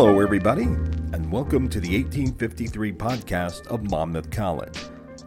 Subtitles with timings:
[0.00, 4.86] Hello, everybody, and welcome to the 1853 podcast of Monmouth College.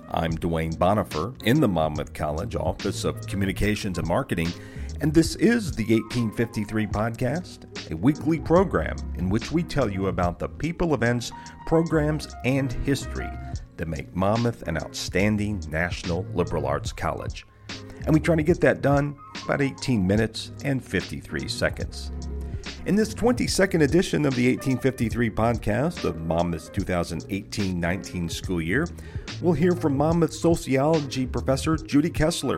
[0.09, 4.51] I'm Duane Bonifer in the Monmouth College Office of Communications and Marketing,
[4.99, 10.39] and this is the 1853 podcast, a weekly program in which we tell you about
[10.39, 11.31] the people, events,
[11.67, 13.29] programs, and history
[13.77, 17.45] that make Monmouth an outstanding national liberal arts college.
[18.07, 22.11] And we try to get that done about 18 minutes and 53 seconds.
[22.85, 28.85] In this 22nd edition of the 1853 podcast of Monmouth's 2018 19 school year,
[29.41, 32.57] we'll hear from Monmouth sociology professor Judi Kessler.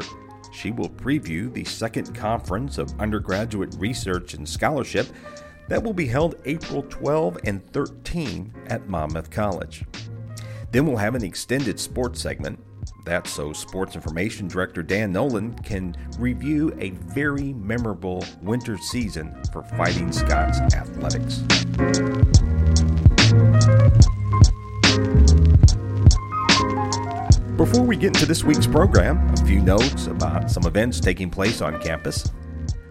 [0.51, 5.05] She will preview the second conference of undergraduate research and scholarship
[5.67, 9.83] that will be held April 12 and 13 at Monmouth College.
[10.75, 12.59] Then we'll have an extended sports segment
[13.05, 19.63] that's so Sports Information Director Dan Nolan can review a very memorable winter season for
[19.63, 21.37] Fighting Scots athletics.
[27.55, 31.61] Before we get into this week's program, a few notes about some events taking place
[31.61, 32.33] on campus.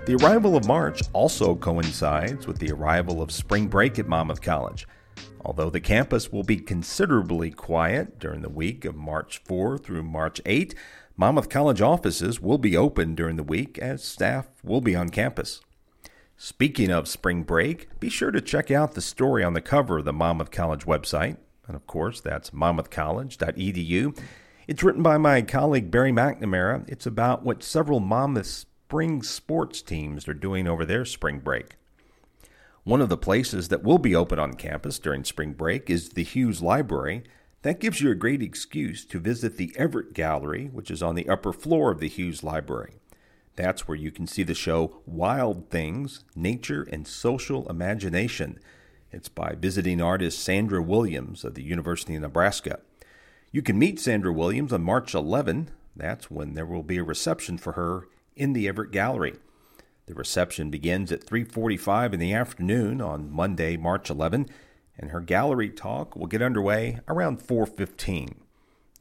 [0.06, 4.86] The arrival of March also coincides with the arrival of spring break at Monmouth College.
[5.44, 10.40] Although the campus will be considerably quiet during the week of March 4 through March
[10.46, 10.74] 8,
[11.16, 15.60] Monmouth College offices will be open during the week as staff will be on campus.
[16.36, 20.04] Speaking of spring break, be sure to check out the story on the cover of
[20.04, 21.36] the Monmouth College website.
[21.66, 24.18] And of course, that's monmouthcollege.edu.
[24.66, 26.84] It's written by my colleague Barry McNamara.
[26.88, 31.76] It's about what several Monmouth spring sports teams are doing over their spring break.
[32.84, 36.22] One of the places that will be open on campus during spring break is the
[36.22, 37.24] Hughes Library.
[37.62, 41.27] That gives you a great excuse to visit the Everett Gallery, which is on the
[41.27, 42.96] upper floor of the Hughes Library.
[43.56, 48.58] That's where you can see the show Wild Things Nature and Social Imagination.
[49.10, 52.80] It's by visiting artist Sandra Williams of the University of Nebraska.
[53.51, 55.70] You can meet Sandra Williams on March 11.
[55.96, 59.36] That's when there will be a reception for her in the Everett Gallery.
[60.06, 64.44] The reception begins at 3:45 in the afternoon on Monday, March 11,
[64.98, 68.34] and her gallery talk will get underway around 4:15.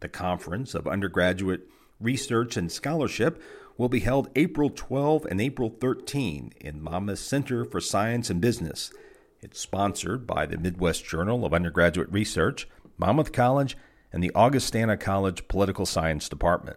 [0.00, 1.60] The Conference of Undergraduate
[2.00, 3.40] Research and Scholarship
[3.78, 8.92] will be held April 12 and April 13 in Monmouth Center for Science and Business.
[9.40, 12.66] It's sponsored by the Midwest Journal of Undergraduate Research,
[12.98, 13.76] Monmouth College,
[14.12, 16.76] and the Augustana College Political Science Department.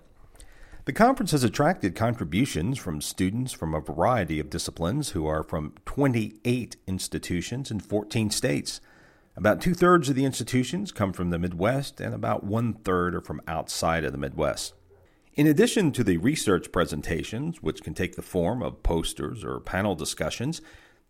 [0.85, 5.74] The conference has attracted contributions from students from a variety of disciplines who are from
[5.85, 8.81] 28 institutions in 14 states.
[9.35, 13.22] About two thirds of the institutions come from the Midwest, and about one third are
[13.22, 14.75] from outside of the Midwest.
[15.34, 19.95] In addition to the research presentations, which can take the form of posters or panel
[19.95, 20.62] discussions,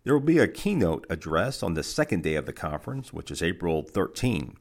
[0.06, 3.44] there will be a keynote address on the second day of the conference, which is
[3.44, 4.56] April 13.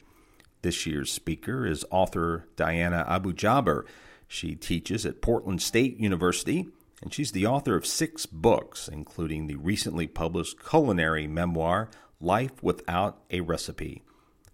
[0.64, 3.84] This year's speaker is author Diana Abu Jaber.
[4.26, 6.66] She teaches at Portland State University,
[7.02, 13.18] and she's the author of six books, including the recently published culinary memoir, Life Without
[13.30, 14.04] a Recipe.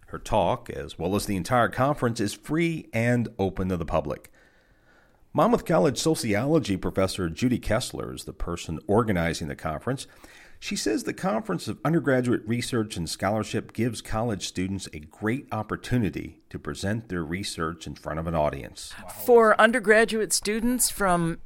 [0.08, 4.32] Her talk, as well as the entire conference, is free and open to the public.
[5.32, 10.08] Monmouth College sociology professor Judi Kessler is the person organizing the conference.
[10.62, 16.42] She says the Conference of Undergraduate Research and Scholarship gives college students a great opportunity
[16.50, 18.92] to present their research in front of an audience.
[19.24, 21.38] For undergraduate students from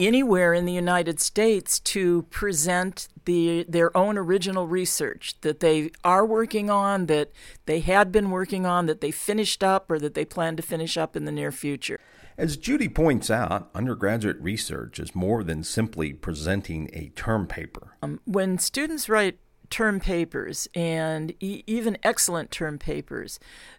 [0.00, 6.24] anywhere in the United States to present the their own original research that they are
[6.24, 7.30] working on, that
[7.66, 10.96] they had been working on, that they finished up or that they plan to finish
[10.96, 12.00] up in the near future.
[12.38, 17.96] As Judi points out, undergraduate research is more than simply presenting a term paper.
[18.02, 19.38] Um, when students write
[19.70, 23.38] term papers and e- even excellent term papers,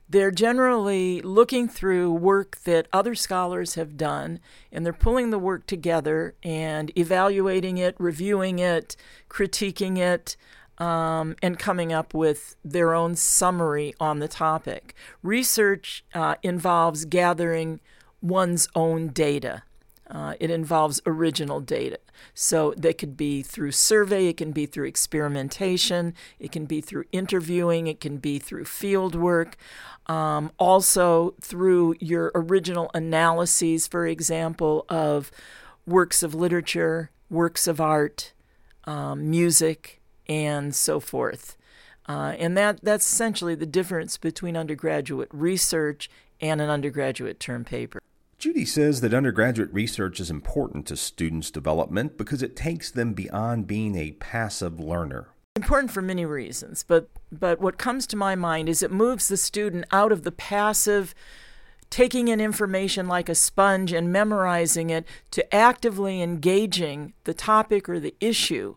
[0.10, 4.40] they're generally looking through work that other scholars have done
[4.72, 8.96] and they're pulling the work together and evaluating it, reviewing it,
[9.30, 10.36] critiquing it.
[10.78, 14.96] Um, and coming up with their own summary on the topic.
[15.22, 17.82] Research uh, involves gathering
[18.20, 19.62] one's own data.
[20.12, 21.98] Uh, it involves original data.
[22.34, 27.06] So they could be through survey, it can be through experimentation, it can be through
[27.14, 29.56] interviewing, it can be through field work,
[30.08, 35.32] um, also through your original analyses, for example, of
[35.86, 38.34] works of literature, works of art,
[38.84, 41.56] um, music, and so forth.
[42.10, 46.10] Uh, and that, that's essentially the difference between undergraduate research
[46.42, 48.01] and an undergraduate term paper.
[48.42, 53.68] Judi says that undergraduate research is important to students' development because it takes them beyond
[53.68, 55.28] being a passive learner.
[55.56, 59.38] Important for many reasons, but but what comes to my mind is it moves the
[59.38, 61.14] student out of the passive
[61.92, 68.00] taking in information like a sponge and memorizing it to actively engaging the topic or
[68.00, 68.76] the issue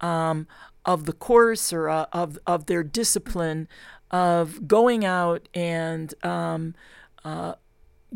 [0.00, 0.46] um,
[0.84, 3.66] of the course or uh, of, of their discipline,
[4.12, 6.76] of going out and um,
[7.24, 7.54] uh,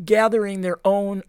[0.03, 1.23] gathering their own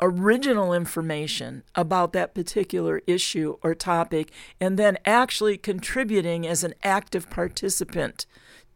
[0.00, 7.28] original information about that particular issue or topic, and then actually contributing as an active
[7.30, 8.26] participant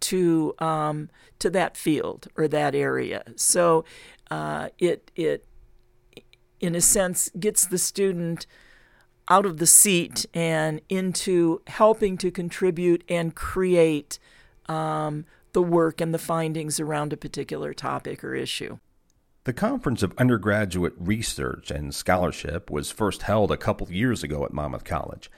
[0.01, 1.09] to um,
[1.39, 3.25] to that field or that area.
[3.37, 3.85] So
[4.31, 5.47] uh, it it
[6.61, 8.47] in a sense gets the student
[9.29, 14.19] out of the seat and into helping to contribute and create
[14.67, 18.79] um, the work and the findings around a particular topic or issue.
[19.45, 24.55] The Conference of Undergraduate Research and Scholarship was first held a couple years ago at
[24.55, 25.31] Monmouth College.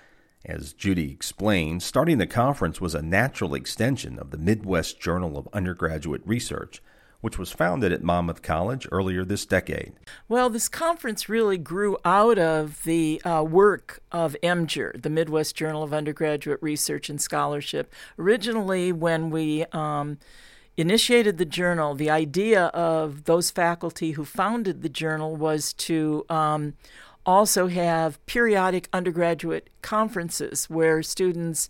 [0.44, 5.48] As Judi explained, starting the conference was a natural extension of the Midwest Journal of
[5.52, 6.80] Undergraduate Research,
[7.20, 9.94] which was founded at Monmouth College earlier this decade.
[10.28, 15.82] Well, this conference really grew out of the uh, work of MJUR, the Midwest Journal
[15.82, 17.92] of Undergraduate Research and Scholarship.
[18.20, 20.18] Originally, when we um,
[20.76, 26.74] initiated the journal, the idea of those faculty who founded the journal was to um,
[27.24, 31.68] also have periodic undergraduate conferences where students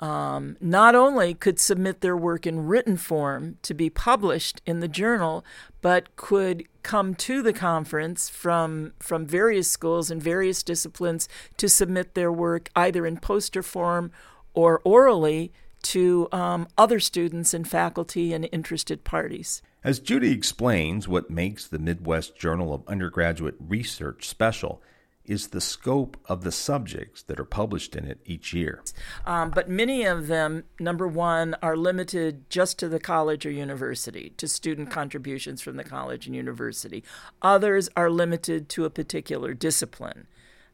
[0.00, 4.88] um, not only could submit their work in written form to be published in the
[4.88, 5.44] journal,
[5.80, 12.14] but could come to the conference from from various schools and various disciplines to submit
[12.14, 14.10] their work either in poster form
[14.52, 15.52] or orally
[15.84, 19.62] to um, other students and faculty and interested parties.
[19.82, 24.82] As Judi explains, what makes the Midwest Journal of Undergraduate Research special
[25.24, 28.82] is the scope of the subjects that are published in it each year.
[29.24, 34.34] Um, but many of them, number one, are limited just to the college or university,
[34.36, 37.02] to student contributions from the college and university.
[37.40, 40.26] Others are limited to a particular discipline.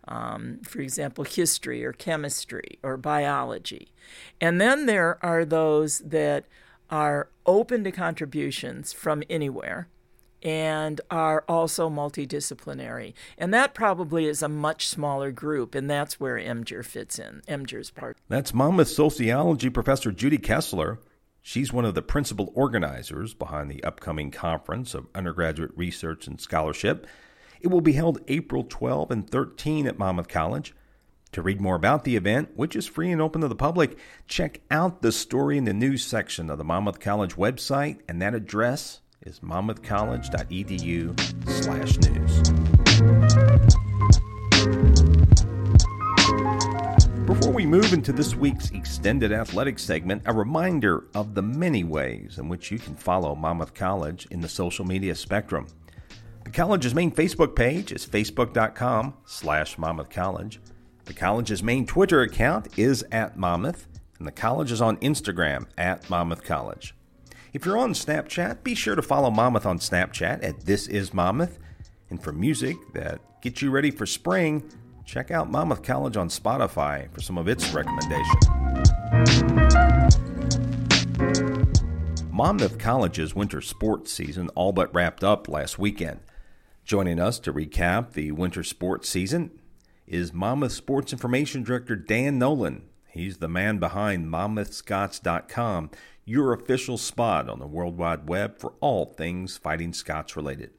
[0.09, 3.93] Um, for example, history or chemistry or biology.
[4.41, 6.47] And then there are those that
[6.91, 9.89] are open to contributions from anywhere
[10.43, 13.13] and are also multidisciplinary.
[13.37, 17.43] And that probably is a much smaller group, and that's where MJUR fits in.
[17.47, 18.17] MJUR's part.
[18.29, 20.99] That's Monmouth sociology professor Judi Kessler.
[21.43, 27.07] She's one of the principal organizers behind the upcoming Conference of Undergraduate Research and Scholarship.
[27.61, 30.75] It will be held April 12 and 13 at Monmouth College.
[31.33, 34.63] To read more about the event, which is free and open to the public, check
[34.71, 39.01] out the story in the news section of the Monmouth College website, and that address
[39.21, 41.21] is monmouthcollege.edu
[41.63, 42.41] slash news.
[47.27, 52.39] Before we move into this week's extended athletics segment, a reminder of the many ways
[52.39, 55.67] in which you can follow Monmouth College in the social media spectrum.
[56.51, 60.59] The college's main Facebook page is facebook.com slash Monmouth College.
[61.05, 63.87] The college's main Twitter account is at Monmouth,
[64.19, 66.93] and the college is on Instagram at Monmouth College.
[67.53, 71.57] If you're on Snapchat, be sure to follow Monmouth on Snapchat at This Is Monmouth.
[72.11, 74.69] And for music that gets you ready for spring,
[75.05, 78.49] check out Monmouth College on Spotify for some of its recommendations.
[82.33, 86.19] Monmouth College's winter sports season all but wrapped up last weekend.
[86.91, 89.53] Joining us to recap the winter sports season
[90.09, 92.89] is Monmouth Sports Information Director Dan Nolan.
[93.07, 95.91] He's the man behind MonmouthScots.com,
[96.25, 100.71] your official spot on the World Wide Web for all things fighting Scots related.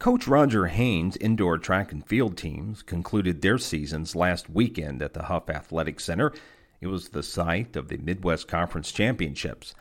[0.00, 5.22] Coach Roger Haynes' indoor track and field teams concluded their seasons last weekend at the
[5.22, 6.32] Huff Athletic Center.
[6.80, 9.76] It was the site of the Midwest Conference Championships.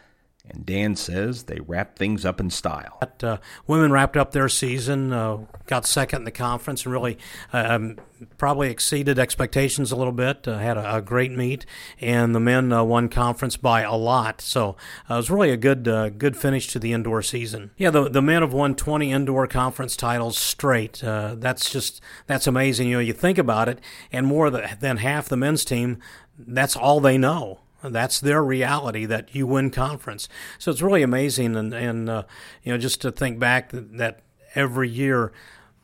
[0.49, 2.97] And Dan says they wrapped things up in style.
[2.99, 3.37] But, uh,
[3.67, 7.17] women wrapped up their season, uh, got second in the conference, and really
[7.53, 7.97] um,
[8.37, 10.47] probably exceeded expectations a little bit.
[10.47, 11.65] Uh, had a, a, great meet,
[11.99, 14.41] and the men uh, won conference by a lot.
[14.41, 14.75] So
[15.09, 17.71] uh, it was really a good uh, good finish to the indoor season.
[17.77, 20.99] Yeah, the the men have won 20 indoor conference titles straight.
[21.03, 22.87] that's just that's amazing.
[22.87, 23.79] You know, you think about it,
[24.11, 25.99] and more than half the men's team,
[26.37, 27.59] that's all they know.
[27.83, 30.27] That's their reality that you win conference.
[30.57, 32.23] So it's really amazing, and and uh,
[32.63, 34.19] you know just to think back that, that
[34.55, 35.31] every year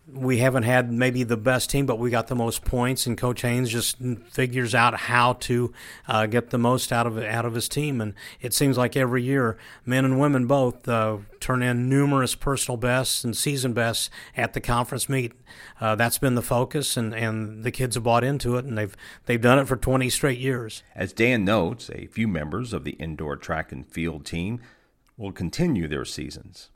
[0.08, 3.42] we haven't had maybe the best team, but we got the most points, and Coach
[3.42, 3.98] Haynes just
[4.30, 5.74] figures out how to
[6.08, 8.00] uh, get the most out of out of his team.
[8.00, 12.78] And it seems like every year, men and women both uh, turn in numerous personal
[12.78, 15.34] bests and season bests at the conference meet.
[15.82, 18.96] Uh, that's been the focus, and, and the kids have bought into it, and they've
[19.26, 20.84] they've done it for 20 straight years.
[20.94, 24.62] As Dan notes, a few members of the indoor track and field team
[25.18, 26.70] will continue their seasons.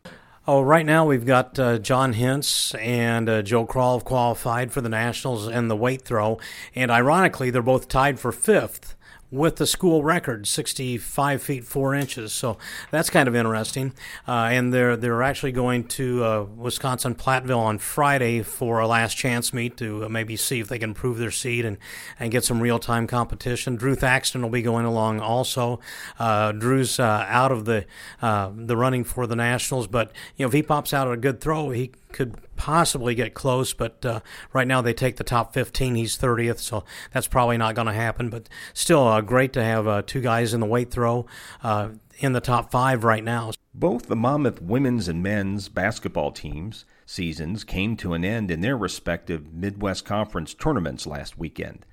[0.48, 4.90] Oh, right now we've got uh, John Hintz and uh, Joe Crawl qualified for the
[4.90, 6.40] Nationals and the weight throw.
[6.74, 8.96] And ironically, they're both tied for fifth
[9.32, 12.34] with the school record, 65 feet 4 inches.
[12.34, 12.58] So
[12.92, 13.94] that's kind of interesting.
[14.28, 19.16] Uh, and they're, they're actually going to uh, Wisconsin Platteville on Friday for a last
[19.16, 21.78] chance meet to uh, maybe see if they can improve their seed and,
[22.20, 23.76] and get some real time competition.
[23.76, 25.80] Drew Thaxton will be going along also.
[26.18, 27.86] Uh, Drew's uh, out of the,
[28.22, 31.40] uh, the running for the Nationals, but you know if he pops out a good
[31.40, 34.20] throw, he could possibly get close, but uh,
[34.54, 35.96] right now they take the top 15.
[35.96, 38.30] He's 30th, so that's probably not going to happen.
[38.30, 41.26] But still, uh, great to have uh, two guys in the weight throw
[41.64, 43.52] uh, in the top five right now.
[43.74, 48.78] Both the Monmouth women's and men's basketball teams' seasons came to an end in their
[48.78, 51.86] respective Midwest Conference tournaments last weekend.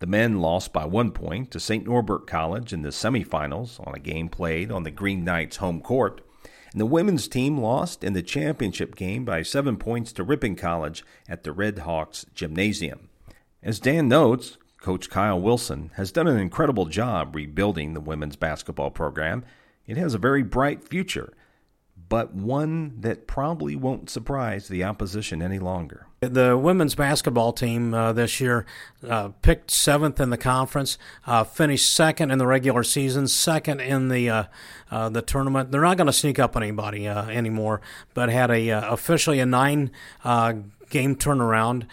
[0.00, 1.86] The men lost by one point to St.
[1.86, 6.20] Norbert College in the semifinals on a game played on the Green Knights' home court.
[6.74, 11.04] And the women's team lost in the championship game by seven points to Ripon College
[11.28, 13.10] at the Red Hawks Gymnasium.
[13.62, 18.90] As Dan notes, Coach Kyle Wilson has done an incredible job rebuilding the women's basketball
[18.90, 19.44] program.
[19.86, 21.32] It has a very bright future,
[22.08, 26.06] but one that probably won't surprise the opposition any longer.
[26.20, 28.66] The women's basketball team uh, this year
[29.06, 34.08] uh, picked seventh in the conference, uh, finished second in the regular season, second in
[34.08, 34.44] the uh,
[34.90, 35.70] uh, the tournament.
[35.70, 37.80] They're not going to sneak up on anybody uh, anymore,
[38.14, 39.90] but had a officially a nine
[40.90, 41.86] game turnaround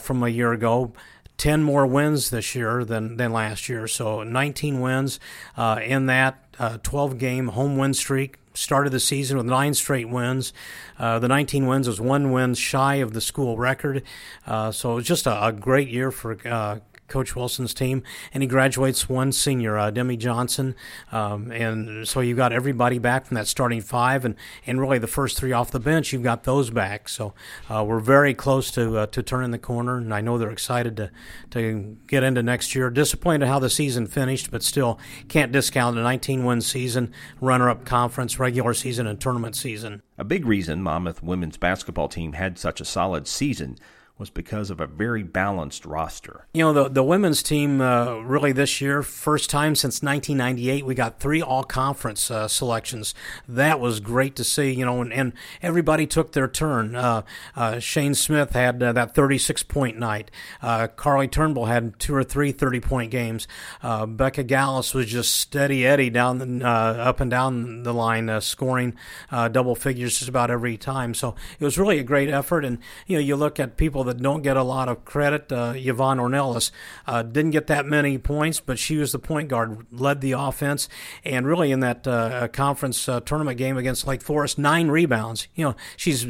[0.00, 0.92] from a year ago.
[1.38, 3.86] 10 more wins this year than, than last year.
[3.86, 5.20] So 19 wins
[5.58, 10.52] in that 12 game home win streak started the season with nine straight wins.
[10.98, 14.02] Uh, the 19 wins was one win shy of the school record.
[14.46, 18.42] Uh, so it was just a, a great year for uh, Coach Wilson's team, and
[18.42, 20.74] he graduates one senior, uh, Demi Johnson,
[21.12, 24.34] um, and so you've got everybody back from that starting five, and,
[24.66, 27.08] and really the first three off the bench, you've got those back.
[27.08, 27.34] So
[27.68, 30.96] uh, we're very close to uh, to turning the corner, and I know they're excited
[30.96, 31.10] to
[31.50, 32.90] to get into next year.
[32.90, 34.98] Disappointed how the season finished, but still
[35.28, 40.02] can't discount a 19-win season, runner-up conference, regular season, and tournament season.
[40.18, 43.78] A big reason Monmouth women's basketball team had such a solid season
[44.18, 46.46] was because of a very balanced roster.
[46.54, 50.94] You know, the the women's team uh, really this year, first time since 1998, we
[50.94, 53.14] got three all conference uh, selections.
[53.46, 54.72] That was great to see.
[54.72, 56.96] You know, and, and everybody took their turn.
[56.96, 57.22] Uh,
[57.54, 60.30] uh Shane Smith had uh, that 36 point night.
[60.62, 63.46] Uh, Carly Turnbull had two or three 30 point games.
[63.82, 68.94] Becca Gallus was just steady Eddie down the, up and down the line, scoring
[69.30, 71.12] double figures just about every time.
[71.12, 72.64] So it was really a great effort.
[72.64, 75.52] And you know, you look at people that don't get a lot of credit.
[75.52, 76.70] Uh, Yvonne Ornelas
[77.06, 80.88] uh, didn't get that many points, but she was the point guard, led the offense,
[81.24, 85.48] and really in that uh, conference uh, tournament game against Lake Forest, nine rebounds.
[85.54, 86.26] You know, she's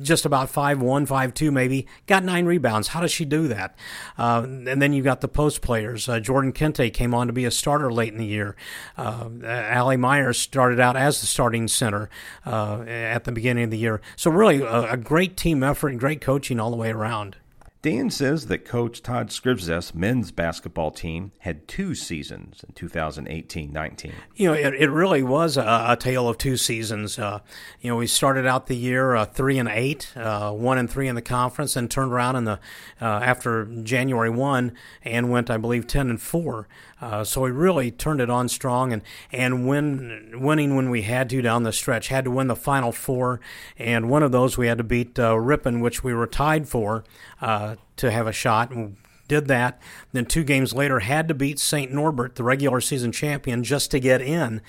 [0.00, 1.86] just about five one, five two, maybe.
[2.06, 2.88] Got nine rebounds.
[2.88, 3.76] How does she do that?
[4.16, 6.08] Uh, and then you've got the post players.
[6.08, 8.56] Uh, Jordan Kente came on to be a starter late in the year.
[8.96, 12.08] Uh, Allie Myers started out as the starting center
[12.46, 14.00] uh, at the beginning of the year.
[14.16, 17.36] So really, a, a great team effort and great coaching all the way around.
[17.82, 24.12] Dan says that coach Todd Scrivzes' men's basketball team had two seasons in 2018-19.
[24.36, 27.18] You know, it, it really was a, a tale of two seasons.
[27.18, 27.40] Uh,
[27.80, 31.08] you know, we started out the year uh, three and eight, uh, one and three
[31.08, 32.60] in the conference, and turned around in the
[33.00, 34.72] uh, after January one
[35.02, 36.68] and went, I believe, ten and four.
[37.00, 39.00] Uh, so we really turned it on strong and
[39.32, 42.08] and win winning when we had to down the stretch.
[42.08, 43.40] Had to win the final four,
[43.78, 47.04] and one of those we had to beat uh, Ripon, which we were tied for
[47.96, 48.70] to have a shot.
[48.70, 48.96] And
[49.28, 49.80] did that.
[50.12, 51.92] Then two games later, had to beat St.
[51.92, 54.60] Norbert, the regular season champion, just to get in,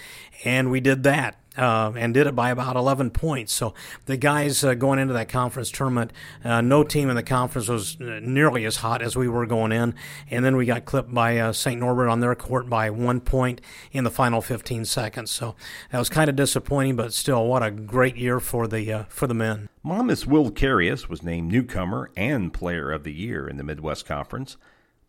[0.46, 1.36] and we did that.
[1.58, 3.51] uh, and did it by about 11 points.
[3.53, 3.74] So
[4.05, 8.00] the guys uh, going into that conference tournament, uh, no team in the conference was
[8.00, 9.93] uh, nearly as hot as we were going in.
[10.29, 11.79] And then we got clipped by uh, St.
[11.79, 13.60] Norbert on their court by one point
[13.91, 15.31] in the final 15 seconds.
[15.31, 15.55] So
[15.91, 19.27] that was kind of disappointing, but still, what a great year for the uh, for
[19.27, 19.70] the men.
[19.84, 24.58] Monmouth's Will Carius was named newcomer and player of the year in the Midwest Conference.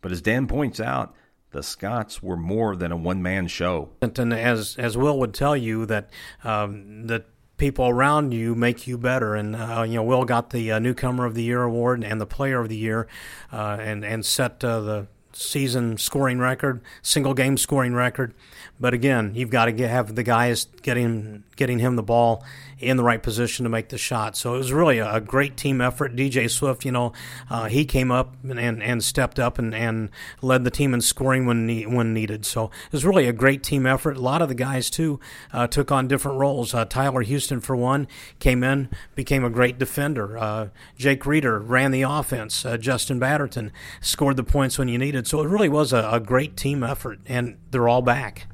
[0.01, 1.15] But as Dan points out,
[1.51, 3.89] the Scots were more than a one man show.
[4.01, 6.09] And as as Will would tell you that
[6.43, 7.27] um, that
[7.57, 9.35] people around you make you better.
[9.35, 12.25] And uh, you know, Will got the uh, newcomer of the year award and the
[12.25, 13.07] player of the year,
[13.51, 18.33] uh, and and set uh, the season scoring record, single game scoring record.
[18.83, 22.43] But again, you've got to get, have the guys getting getting him the ball
[22.79, 24.35] in the right position to make the shot.
[24.35, 26.17] So it was really a, great team effort.
[26.17, 27.13] DJ Swift, you know,
[27.49, 30.09] uh, he came up and, and, and, stepped up and, and
[30.41, 32.45] led the team in scoring when ne- when needed.
[32.45, 34.17] So it was really a great team effort.
[34.17, 35.17] A lot of the guys too
[35.53, 36.73] uh, took on different roles.
[36.73, 38.05] Uh, Tyler Houston, for one,
[38.39, 40.37] came in, became a great defender.
[40.37, 42.65] Uh, Jake Reeder ran the offense.
[42.65, 43.71] Uh, Justin Batterton
[44.01, 45.25] scored the points when you needed.
[45.25, 48.47] So it really was a, a great team effort, and they're all back.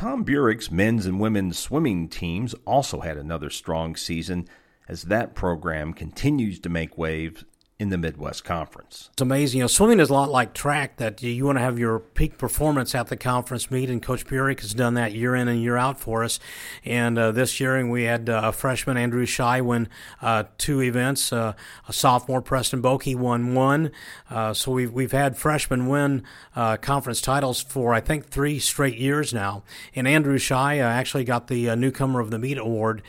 [0.00, 4.48] Tom Burick's men's and women's swimming teams also had another strong season
[4.88, 7.44] as that program continues to make waves
[7.80, 9.08] in the Midwest Conference.
[9.14, 9.58] It's amazing.
[9.58, 12.36] You know, swimming is a lot like track that you want to have your peak
[12.36, 15.78] performance at the conference meet, and Coach Burek has done that year in and year
[15.78, 16.38] out for us.
[16.84, 19.88] And uh, this year, we had uh, a freshman, Andrew Shy, win
[20.20, 21.32] uh, two events.
[21.32, 21.54] Uh,
[21.88, 23.92] a sophomore, Preston Bokey, won one.
[24.28, 26.22] Uh, so we've, we've had freshmen win
[26.54, 29.62] uh, conference titles for, I think, three straight years now.
[29.94, 33.00] And Andrew Shy actually got the Newcomer of the Meet award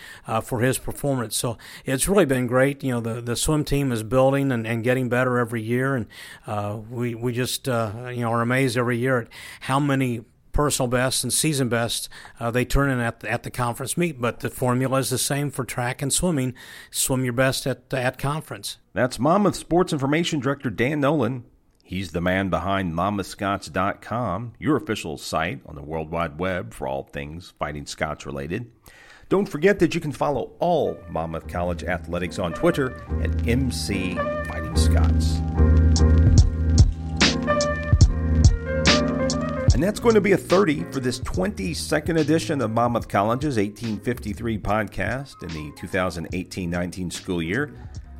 [0.43, 1.35] for his performance.
[1.35, 2.81] So it's really been great.
[2.85, 5.96] You know, the, the swim team is building and and, and getting better every year.
[5.96, 6.08] And
[6.48, 9.27] uh, we we just uh, you know are amazed every year at
[9.62, 13.51] how many personal bests and season bests uh, they turn in at the, at the
[13.51, 14.20] conference meet.
[14.20, 16.53] But the formula is the same for track and swimming.
[16.89, 18.77] Swim your best at at conference.
[18.94, 21.46] That's Monmouth Sports Information Director Dan Nolan.
[21.84, 27.03] He's the man behind MonmouthScots.com, your official site on the World Wide Web for all
[27.03, 28.72] things Fighting Scots related.
[29.31, 34.75] Don't forget that you can follow all Monmouth College athletics on Twitter at MC Fighting
[34.75, 35.38] Scots.
[39.73, 44.58] And that's going to be a 30 for this 22nd edition of Monmouth College's 1853
[44.58, 47.73] podcast in the 2018 19 school year.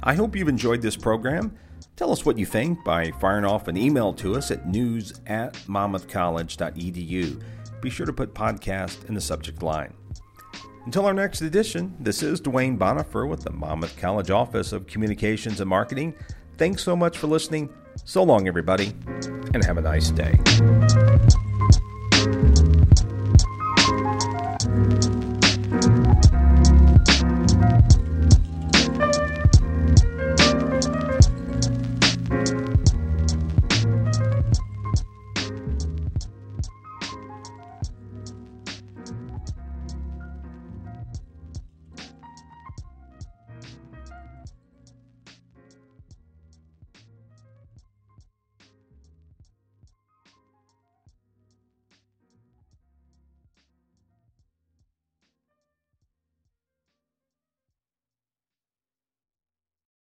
[0.04, 1.58] I hope you've enjoyed this program.
[1.98, 5.56] Tell us what you think by firing off an email to us at news at
[5.68, 7.44] monmouthcollege.edu.
[7.82, 9.94] Be sure to put podcast in the subject line.
[10.86, 15.62] Until our next edition, this is Duane Bonifer with the Monmouth College Office of Communications
[15.62, 16.16] and Marketing.
[16.58, 17.70] Thanks so much for listening.
[18.04, 18.94] So long, everybody,
[19.54, 20.40] and have a nice day.